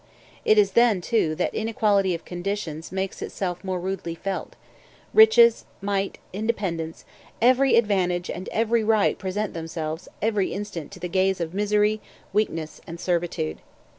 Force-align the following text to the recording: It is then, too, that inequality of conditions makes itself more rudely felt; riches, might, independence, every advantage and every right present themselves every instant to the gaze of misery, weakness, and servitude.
It 0.43 0.57
is 0.57 0.71
then, 0.71 0.99
too, 0.99 1.35
that 1.35 1.53
inequality 1.53 2.15
of 2.15 2.25
conditions 2.25 2.91
makes 2.91 3.21
itself 3.21 3.63
more 3.63 3.79
rudely 3.79 4.15
felt; 4.15 4.55
riches, 5.13 5.65
might, 5.79 6.17
independence, 6.33 7.05
every 7.39 7.75
advantage 7.75 8.27
and 8.27 8.49
every 8.51 8.83
right 8.83 9.15
present 9.19 9.53
themselves 9.53 10.07
every 10.19 10.53
instant 10.53 10.91
to 10.93 10.99
the 10.99 11.07
gaze 11.07 11.39
of 11.39 11.53
misery, 11.53 12.01
weakness, 12.33 12.81
and 12.87 12.99
servitude. 12.99 13.59